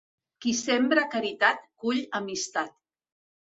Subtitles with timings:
[0.45, 2.77] Qui sembra caritat, cull amistat.